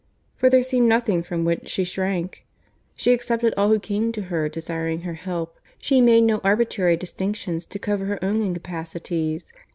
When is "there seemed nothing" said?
0.49-1.21